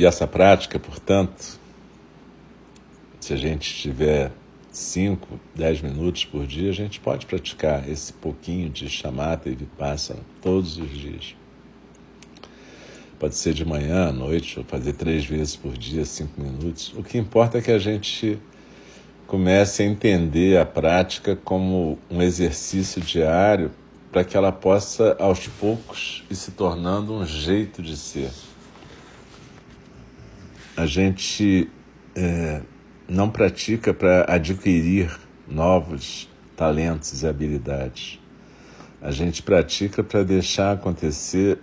E 0.00 0.06
essa 0.06 0.26
prática, 0.26 0.78
portanto, 0.78 1.60
se 3.20 3.34
a 3.34 3.36
gente 3.36 3.74
tiver 3.74 4.32
5, 4.72 5.38
10 5.54 5.82
minutos 5.82 6.24
por 6.24 6.46
dia, 6.46 6.70
a 6.70 6.72
gente 6.72 6.98
pode 6.98 7.26
praticar 7.26 7.86
esse 7.86 8.10
pouquinho 8.10 8.70
de 8.70 8.88
chamata 8.88 9.50
e 9.50 9.54
vipassana 9.54 10.20
todos 10.40 10.78
os 10.78 10.88
dias. 10.88 11.36
Pode 13.18 13.34
ser 13.34 13.52
de 13.52 13.62
manhã, 13.62 14.08
à 14.08 14.10
noite, 14.10 14.58
ou 14.58 14.64
fazer 14.64 14.94
três 14.94 15.26
vezes 15.26 15.54
por 15.54 15.76
dia, 15.76 16.06
cinco 16.06 16.40
minutos. 16.40 16.94
O 16.96 17.02
que 17.02 17.18
importa 17.18 17.58
é 17.58 17.60
que 17.60 17.70
a 17.70 17.78
gente 17.78 18.38
comece 19.26 19.82
a 19.82 19.86
entender 19.86 20.58
a 20.58 20.64
prática 20.64 21.36
como 21.36 21.98
um 22.10 22.22
exercício 22.22 23.02
diário 23.02 23.70
para 24.10 24.24
que 24.24 24.34
ela 24.34 24.50
possa, 24.50 25.14
aos 25.20 25.46
poucos, 25.46 26.24
ir 26.30 26.36
se 26.36 26.52
tornando 26.52 27.12
um 27.12 27.26
jeito 27.26 27.82
de 27.82 27.98
ser 27.98 28.30
a 30.80 30.86
gente 30.86 31.68
é, 32.16 32.62
não 33.06 33.28
pratica 33.28 33.92
para 33.92 34.24
adquirir 34.26 35.14
novos 35.46 36.26
talentos 36.56 37.22
e 37.22 37.26
habilidades. 37.26 38.18
A 38.98 39.10
gente 39.10 39.42
pratica 39.42 40.02
para 40.02 40.22
deixar 40.22 40.72
acontecer 40.72 41.58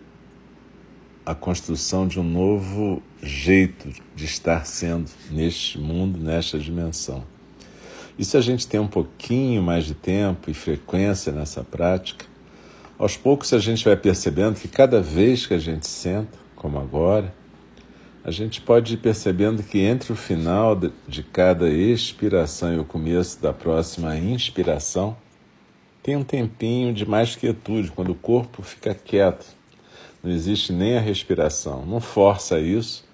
a 1.25 1.33
construção 1.33 2.07
de 2.07 2.19
um 2.19 2.23
novo 2.23 3.01
jeito 3.19 3.89
de 4.15 4.25
estar 4.25 4.67
sendo 4.67 5.09
neste 5.31 5.79
mundo, 5.79 6.19
nesta 6.19 6.59
dimensão. 6.59 7.23
E 8.19 8.23
se 8.23 8.37
a 8.37 8.41
gente 8.41 8.67
tem 8.67 8.79
um 8.79 8.87
pouquinho 8.87 9.63
mais 9.63 9.85
de 9.85 9.95
tempo 9.95 10.51
e 10.51 10.53
frequência 10.53 11.31
nessa 11.31 11.63
prática, 11.63 12.23
aos 12.99 13.17
poucos 13.17 13.51
a 13.51 13.57
gente 13.57 13.83
vai 13.83 13.97
percebendo 13.97 14.59
que 14.59 14.67
cada 14.67 15.01
vez 15.01 15.47
que 15.47 15.55
a 15.55 15.59
gente 15.59 15.87
senta, 15.87 16.37
como 16.55 16.77
agora, 16.77 17.33
a 18.27 18.31
gente 18.31 18.59
pode 18.59 18.95
ir 18.95 18.97
percebendo 18.97 19.63
que 19.63 19.79
entre 19.79 20.11
o 20.11 20.15
final 20.15 20.77
de 21.07 21.23
cada 21.23 21.69
expiração 21.69 22.73
e 22.73 22.77
o 22.77 22.83
começo 22.83 23.41
da 23.41 23.53
próxima 23.53 24.17
inspiração, 24.17 25.15
tem 26.03 26.17
um 26.17 26.25
tempinho 26.25 26.93
de 26.93 27.07
mais 27.07 27.37
quietude, 27.37 27.89
quando 27.89 28.11
o 28.11 28.15
corpo 28.15 28.61
fica 28.61 28.93
quieto. 28.93 29.45
Não 30.21 30.29
existe 30.29 30.73
nem 30.73 30.97
a 30.97 30.99
respiração. 30.99 31.85
Não 31.85 32.01
força 32.01 32.59
isso, 32.59 33.05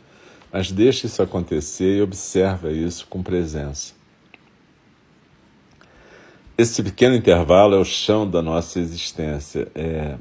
mas 0.52 0.72
deixa 0.72 1.06
isso 1.06 1.22
acontecer 1.22 2.00
e 2.00 2.02
observa 2.02 2.72
isso 2.72 3.06
com 3.08 3.22
presença. 3.22 3.94
Esse 6.58 6.82
pequeno 6.82 7.16
intervalo 7.16 7.76
é 7.76 7.78
o 7.78 7.86
chão 7.86 8.28
da 8.28 8.42
nossa 8.42 8.80
existência. 8.80 9.68
É, 9.76 10.16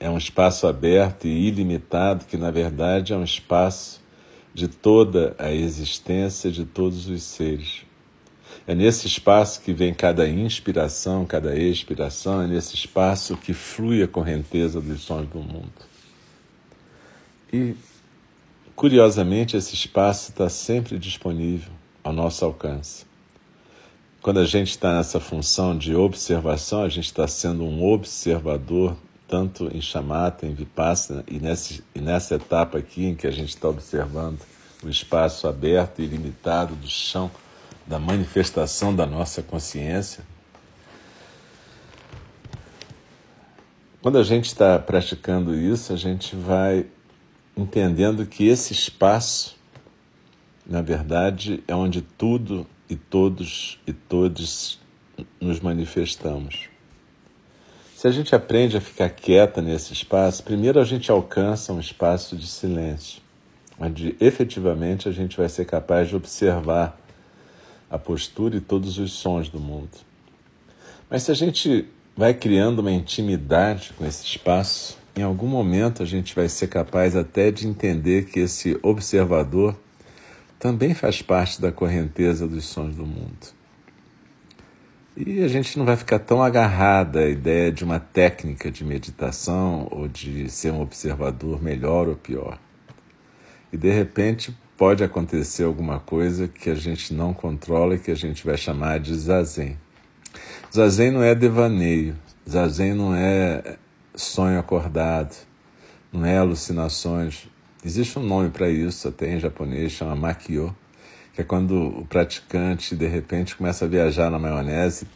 é 0.00 0.10
um 0.10 0.18
espaço 0.18 0.66
aberto 0.66 1.28
e 1.28 1.46
ilimitado 1.46 2.24
que, 2.24 2.36
na 2.36 2.50
verdade, 2.50 3.12
é 3.12 3.16
um 3.16 3.22
espaço 3.22 4.02
de 4.54 4.68
toda 4.68 5.34
a 5.36 5.52
existência 5.52 6.50
de 6.50 6.64
todos 6.64 7.08
os 7.08 7.22
seres. 7.24 7.82
É 8.66 8.74
nesse 8.74 9.06
espaço 9.06 9.60
que 9.60 9.72
vem 9.72 9.92
cada 9.92 10.28
inspiração, 10.28 11.26
cada 11.26 11.54
expiração, 11.56 12.40
é 12.40 12.46
nesse 12.46 12.74
espaço 12.74 13.36
que 13.36 13.52
flui 13.52 14.02
a 14.02 14.08
correnteza 14.08 14.80
dos 14.80 15.02
sons 15.02 15.28
do 15.28 15.40
mundo. 15.40 15.72
E, 17.52 17.74
curiosamente, 18.76 19.56
esse 19.56 19.74
espaço 19.74 20.30
está 20.30 20.48
sempre 20.48 20.98
disponível 20.98 21.72
ao 22.02 22.12
nosso 22.12 22.44
alcance. 22.44 23.04
Quando 24.22 24.40
a 24.40 24.46
gente 24.46 24.70
está 24.70 24.96
nessa 24.96 25.20
função 25.20 25.76
de 25.76 25.94
observação, 25.94 26.82
a 26.82 26.88
gente 26.88 27.06
está 27.06 27.28
sendo 27.28 27.64
um 27.64 27.84
observador 27.84 28.96
tanto 29.34 29.68
em 29.76 29.80
chamata, 29.80 30.46
em 30.46 30.54
vipassana, 30.54 31.24
e 31.26 31.40
nessa, 31.40 31.82
e 31.92 32.00
nessa 32.00 32.36
etapa 32.36 32.78
aqui 32.78 33.06
em 33.06 33.16
que 33.16 33.26
a 33.26 33.32
gente 33.32 33.48
está 33.48 33.68
observando 33.68 34.38
o 34.80 34.88
espaço 34.88 35.48
aberto 35.48 36.00
e 36.00 36.04
ilimitado 36.04 36.76
do 36.76 36.86
chão 36.86 37.28
da 37.84 37.98
manifestação 37.98 38.94
da 38.94 39.04
nossa 39.04 39.42
consciência. 39.42 40.22
Quando 44.00 44.18
a 44.18 44.22
gente 44.22 44.44
está 44.44 44.78
praticando 44.78 45.52
isso, 45.52 45.92
a 45.92 45.96
gente 45.96 46.36
vai 46.36 46.86
entendendo 47.56 48.24
que 48.26 48.46
esse 48.46 48.72
espaço, 48.72 49.56
na 50.64 50.80
verdade, 50.80 51.60
é 51.66 51.74
onde 51.74 52.02
tudo 52.02 52.64
e 52.88 52.94
todos 52.94 53.80
e 53.84 53.92
todos 53.92 54.78
nos 55.40 55.58
manifestamos. 55.58 56.72
Se 58.04 58.08
a 58.08 58.10
gente 58.10 58.34
aprende 58.34 58.76
a 58.76 58.82
ficar 58.82 59.08
quieta 59.08 59.62
nesse 59.62 59.94
espaço, 59.94 60.42
primeiro 60.42 60.78
a 60.78 60.84
gente 60.84 61.10
alcança 61.10 61.72
um 61.72 61.80
espaço 61.80 62.36
de 62.36 62.46
silêncio, 62.46 63.22
onde 63.80 64.14
efetivamente 64.20 65.08
a 65.08 65.10
gente 65.10 65.38
vai 65.38 65.48
ser 65.48 65.64
capaz 65.64 66.10
de 66.10 66.14
observar 66.14 67.00
a 67.88 67.98
postura 67.98 68.56
e 68.56 68.60
todos 68.60 68.98
os 68.98 69.10
sons 69.14 69.48
do 69.48 69.58
mundo. 69.58 69.88
Mas 71.08 71.22
se 71.22 71.30
a 71.30 71.34
gente 71.34 71.88
vai 72.14 72.34
criando 72.34 72.80
uma 72.80 72.92
intimidade 72.92 73.94
com 73.96 74.04
esse 74.04 74.22
espaço, 74.22 74.98
em 75.16 75.22
algum 75.22 75.48
momento 75.48 76.02
a 76.02 76.06
gente 76.06 76.34
vai 76.34 76.50
ser 76.50 76.66
capaz 76.66 77.16
até 77.16 77.50
de 77.50 77.66
entender 77.66 78.26
que 78.26 78.40
esse 78.40 78.78
observador 78.82 79.74
também 80.58 80.92
faz 80.92 81.22
parte 81.22 81.58
da 81.58 81.72
correnteza 81.72 82.46
dos 82.46 82.66
sons 82.66 82.94
do 82.94 83.06
mundo. 83.06 83.63
E 85.16 85.44
a 85.44 85.48
gente 85.48 85.78
não 85.78 85.86
vai 85.86 85.96
ficar 85.96 86.18
tão 86.18 86.42
agarrada 86.42 87.20
à 87.20 87.28
ideia 87.28 87.70
de 87.70 87.84
uma 87.84 88.00
técnica 88.00 88.68
de 88.68 88.84
meditação 88.84 89.86
ou 89.88 90.08
de 90.08 90.50
ser 90.50 90.72
um 90.72 90.80
observador 90.80 91.62
melhor 91.62 92.08
ou 92.08 92.16
pior. 92.16 92.58
E 93.72 93.76
de 93.76 93.92
repente 93.92 94.52
pode 94.76 95.04
acontecer 95.04 95.62
alguma 95.62 96.00
coisa 96.00 96.48
que 96.48 96.68
a 96.68 96.74
gente 96.74 97.14
não 97.14 97.32
controla 97.32 97.94
e 97.94 97.98
que 98.00 98.10
a 98.10 98.16
gente 98.16 98.44
vai 98.44 98.56
chamar 98.56 98.98
de 98.98 99.14
zazen. 99.14 99.78
Zazen 100.74 101.12
não 101.12 101.22
é 101.22 101.32
devaneio, 101.32 102.16
zazen 102.48 102.92
não 102.92 103.14
é 103.14 103.76
sonho 104.16 104.58
acordado, 104.58 105.36
não 106.12 106.26
é 106.26 106.38
alucinações. 106.38 107.48
existe 107.84 108.18
um 108.18 108.22
nome 108.22 108.50
para 108.50 108.68
isso, 108.68 109.06
até 109.06 109.32
em 109.32 109.38
japonês, 109.38 109.92
chama 109.92 110.16
makyo, 110.16 110.74
que 111.34 111.40
é 111.40 111.44
quando 111.44 111.98
o 112.00 112.06
praticante 112.06 112.94
de 112.94 113.06
repente 113.08 113.56
começa 113.56 113.84
a 113.84 113.88
viajar 113.88 114.30
na 114.30 114.38
maionese, 114.38 115.06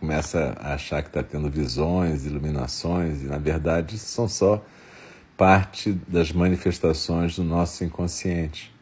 começa 0.00 0.56
a 0.60 0.74
achar 0.74 1.00
que 1.02 1.08
está 1.08 1.22
tendo 1.22 1.48
visões, 1.48 2.26
iluminações, 2.26 3.22
e 3.22 3.26
na 3.26 3.38
verdade 3.38 3.96
são 3.96 4.28
só 4.28 4.64
parte 5.36 5.92
das 6.08 6.32
manifestações 6.32 7.36
do 7.36 7.44
nosso 7.44 7.84
inconsciente. 7.84 8.74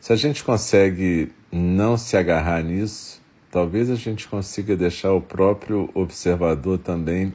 Se 0.00 0.12
a 0.12 0.16
gente 0.16 0.42
consegue 0.42 1.30
não 1.52 1.96
se 1.96 2.16
agarrar 2.16 2.60
nisso, 2.64 3.22
talvez 3.48 3.88
a 3.88 3.94
gente 3.94 4.26
consiga 4.26 4.76
deixar 4.76 5.12
o 5.12 5.20
próprio 5.20 5.88
observador 5.94 6.78
também 6.78 7.32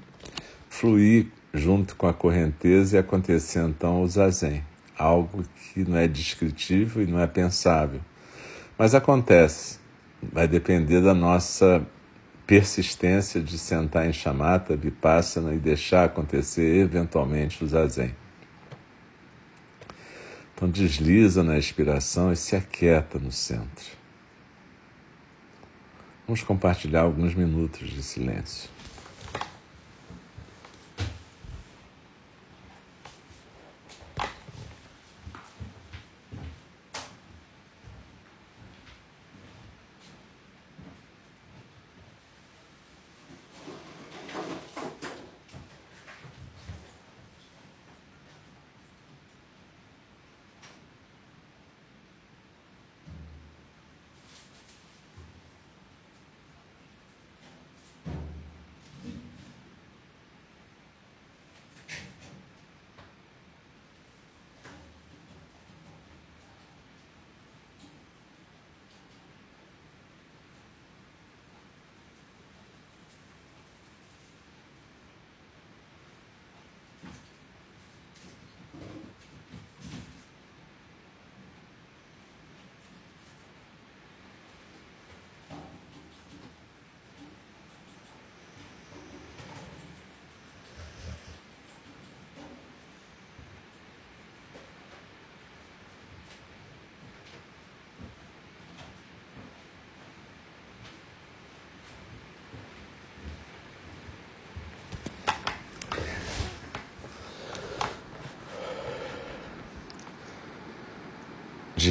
fluir 0.70 1.28
junto 1.54 1.96
com 1.96 2.08
a 2.08 2.14
correnteza 2.14 2.98
e 2.98 3.00
acontecer 3.00 3.64
então 3.64 4.02
o 4.02 4.08
zazen, 4.08 4.62
algo 4.98 5.46
que 5.74 5.86
não 5.86 5.98
é 5.98 6.10
descritível 6.10 7.02
e 7.02 7.08
não 7.08 7.22
é 7.22 7.28
pensável. 7.28 8.02
Mas 8.78 8.94
acontece, 8.94 9.80
vai 10.22 10.48
depender 10.48 11.02
da 11.02 11.14
nossa 11.14 11.86
persistência 12.46 13.42
de 13.42 13.58
sentar 13.58 14.08
em 14.08 14.14
chamata, 14.14 14.76
vipassana 14.76 15.54
e 15.54 15.58
deixar 15.58 16.06
acontecer 16.06 16.82
eventualmente 16.82 17.64
o 17.64 17.68
zazen. 17.68 18.16
Então 20.54 20.70
desliza 20.70 21.44
na 21.44 21.58
expiração 21.58 22.32
e 22.32 22.36
se 22.36 22.56
aquieta 22.56 23.20
no 23.20 23.32
centro. 23.32 23.98
Vamos 26.26 26.44
compartilhar 26.44 27.02
alguns 27.02 27.34
minutos 27.34 27.90
de 27.90 28.04
silêncio. 28.04 28.70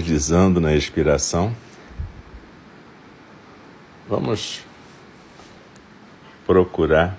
Deslizando 0.01 0.61
na 0.61 0.75
expiração. 0.75 1.55
Vamos 4.09 4.61
procurar 6.47 7.19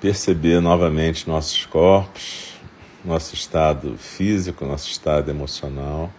perceber 0.00 0.60
novamente 0.60 1.28
nossos 1.28 1.66
corpos, 1.66 2.54
nosso 3.04 3.34
estado 3.34 3.96
físico, 3.98 4.64
nosso 4.64 4.88
estado 4.88 5.30
emocional. 5.30 6.12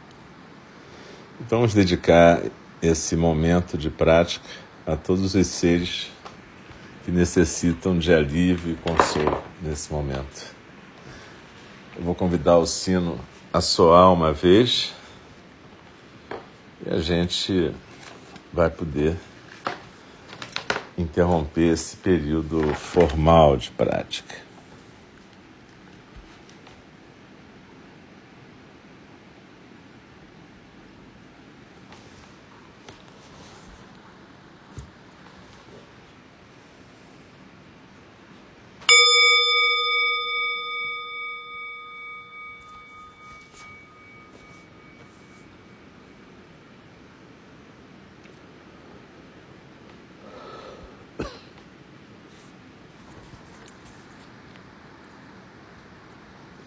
Vamos 1.49 1.73
dedicar 1.73 2.41
esse 2.81 3.15
momento 3.15 3.77
de 3.77 3.89
prática 3.89 4.45
a 4.85 4.97
todos 4.97 5.33
os 5.33 5.47
seres 5.47 6.11
que 7.05 7.11
necessitam 7.11 7.97
de 7.97 8.13
alívio 8.13 8.73
e 8.73 8.75
consolo 8.75 9.41
nesse 9.61 9.93
momento. 9.93 10.58
Eu 11.99 12.05
vou 12.05 12.15
convidar 12.15 12.57
o 12.57 12.65
sino 12.65 13.19
a 13.51 13.59
soar 13.59 14.13
uma 14.13 14.31
vez 14.31 14.93
e 16.85 16.89
a 16.89 16.97
gente 16.97 17.75
vai 18.53 18.69
poder 18.69 19.17
interromper 20.97 21.73
esse 21.73 21.97
período 21.97 22.73
formal 22.73 23.57
de 23.57 23.69
prática. 23.71 24.33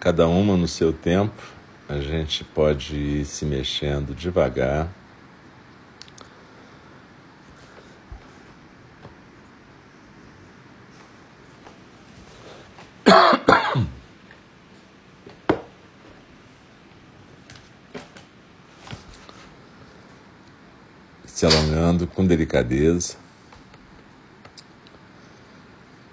Cada 0.03 0.27
uma 0.27 0.57
no 0.57 0.67
seu 0.67 0.91
tempo, 0.91 1.41
a 1.87 1.97
gente 1.97 2.43
pode 2.43 2.93
ir 2.93 3.23
se 3.23 3.45
mexendo 3.45 4.13
devagar. 4.13 4.89
Se 21.25 21.45
alongando 21.45 22.05
com 22.07 22.27
delicadeza 22.27 23.15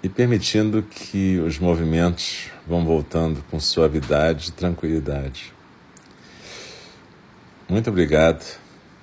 permitindo 0.11 0.83
que 0.83 1.39
os 1.39 1.57
movimentos 1.57 2.49
vão 2.67 2.85
voltando 2.85 3.43
com 3.49 3.59
suavidade 3.59 4.49
e 4.49 4.51
tranquilidade. 4.51 5.53
Muito 7.67 7.89
obrigado 7.89 8.45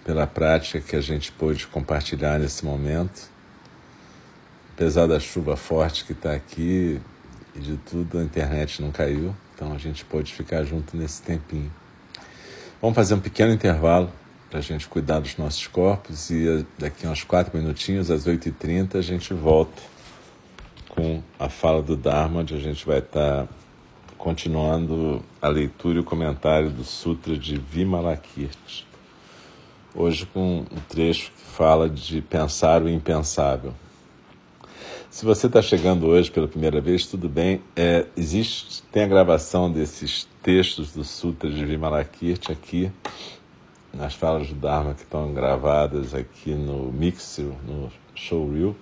pela 0.04 0.26
prática 0.26 0.80
que 0.80 0.94
a 0.94 1.00
gente 1.00 1.32
pôde 1.32 1.66
compartilhar 1.66 2.38
nesse 2.38 2.64
momento. 2.64 3.30
Apesar 4.74 5.06
da 5.06 5.18
chuva 5.18 5.56
forte 5.56 6.04
que 6.04 6.12
está 6.12 6.32
aqui 6.32 7.00
e 7.54 7.58
de 7.58 7.76
tudo, 7.78 8.18
a 8.18 8.22
internet 8.22 8.80
não 8.80 8.90
caiu, 8.90 9.34
então 9.54 9.72
a 9.72 9.78
gente 9.78 10.04
pôde 10.04 10.32
ficar 10.32 10.64
junto 10.64 10.96
nesse 10.96 11.22
tempinho. 11.22 11.72
Vamos 12.80 12.94
fazer 12.94 13.14
um 13.14 13.20
pequeno 13.20 13.52
intervalo 13.52 14.12
para 14.48 14.60
a 14.60 14.62
gente 14.62 14.86
cuidar 14.88 15.20
dos 15.20 15.36
nossos 15.36 15.66
corpos 15.66 16.30
e 16.30 16.64
daqui 16.78 17.06
a 17.06 17.10
uns 17.10 17.24
quatro 17.24 17.58
minutinhos, 17.58 18.10
às 18.10 18.26
8h30, 18.26 18.96
a 18.96 19.02
gente 19.02 19.34
volta 19.34 19.82
com 20.98 21.22
a 21.38 21.48
fala 21.48 21.80
do 21.80 21.96
Dharma, 21.96 22.40
onde 22.40 22.56
a 22.56 22.58
gente 22.58 22.84
vai 22.84 22.98
estar 22.98 23.46
tá 23.46 23.48
continuando 24.16 25.22
a 25.40 25.46
leitura 25.46 25.98
e 25.98 26.00
o 26.00 26.04
comentário 26.04 26.70
do 26.70 26.82
Sutra 26.82 27.36
de 27.36 27.56
Vimalakirti. 27.56 28.84
Hoje 29.94 30.26
com 30.26 30.64
um 30.68 30.80
trecho 30.88 31.30
que 31.30 31.40
fala 31.40 31.88
de 31.88 32.20
pensar 32.20 32.82
o 32.82 32.88
impensável. 32.88 33.72
Se 35.08 35.24
você 35.24 35.46
está 35.46 35.62
chegando 35.62 36.04
hoje 36.04 36.32
pela 36.32 36.48
primeira 36.48 36.80
vez, 36.80 37.06
tudo 37.06 37.28
bem. 37.28 37.62
É, 37.76 38.04
existe, 38.16 38.82
tem 38.90 39.04
a 39.04 39.08
gravação 39.08 39.70
desses 39.70 40.26
textos 40.42 40.92
do 40.92 41.04
Sutra 41.04 41.48
de 41.48 41.64
Vimalakirti 41.64 42.50
aqui 42.50 42.90
nas 43.94 44.14
falas 44.14 44.48
do 44.48 44.56
Dharma 44.56 44.94
que 44.94 45.02
estão 45.02 45.32
gravadas 45.32 46.12
aqui 46.12 46.50
no 46.50 46.92
Mixer, 46.92 47.52
no 47.64 47.88
Showreel 48.16 48.74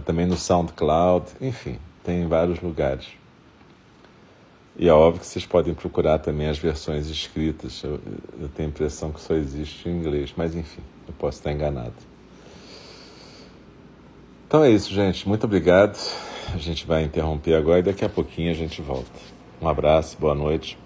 também 0.00 0.26
no 0.26 0.36
SoundCloud, 0.36 1.26
enfim. 1.40 1.78
tem 2.02 2.22
em 2.22 2.26
vários 2.26 2.60
lugares. 2.60 3.06
E 4.76 4.88
é 4.88 4.92
óbvio 4.92 5.20
que 5.20 5.26
vocês 5.26 5.46
podem 5.46 5.72
procurar 5.72 6.18
também 6.18 6.48
as 6.48 6.58
versões 6.58 7.08
escritas. 7.08 7.82
Eu, 7.84 8.00
eu 8.40 8.48
tenho 8.48 8.68
a 8.68 8.70
impressão 8.70 9.12
que 9.12 9.20
só 9.20 9.34
existe 9.34 9.88
em 9.88 9.92
inglês, 9.92 10.34
mas 10.36 10.54
enfim, 10.54 10.82
eu 11.06 11.14
posso 11.14 11.38
estar 11.38 11.52
enganado. 11.52 11.94
Então 14.48 14.64
é 14.64 14.70
isso, 14.70 14.92
gente. 14.92 15.28
Muito 15.28 15.44
obrigado. 15.44 15.96
A 16.52 16.58
gente 16.58 16.86
vai 16.86 17.04
interromper 17.04 17.54
agora 17.54 17.78
e 17.78 17.82
daqui 17.82 18.04
a 18.04 18.08
pouquinho 18.08 18.50
a 18.50 18.54
gente 18.54 18.82
volta. 18.82 19.10
Um 19.62 19.68
abraço, 19.68 20.16
boa 20.18 20.34
noite. 20.34 20.76